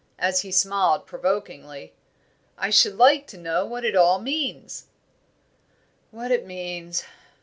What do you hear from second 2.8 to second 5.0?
like to know what it all means."